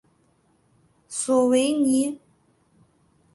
[1.07, 2.19] 索维尼。